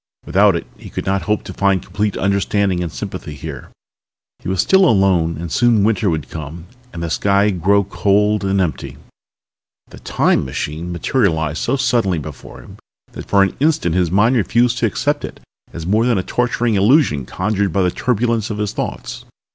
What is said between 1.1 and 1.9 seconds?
hope to find